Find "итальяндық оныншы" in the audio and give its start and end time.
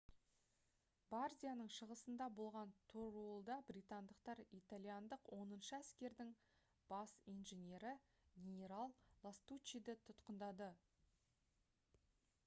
4.61-5.75